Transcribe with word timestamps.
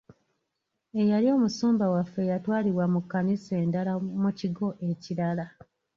Eyali 1.01 1.27
omusumba 1.35 1.85
waffe 1.93 2.21
yatwalibwa 2.31 2.85
mu 2.93 2.99
kkanisa 3.03 3.53
endala 3.63 3.93
mu 4.21 4.29
kigo 4.39 4.67
ekirala. 4.89 5.45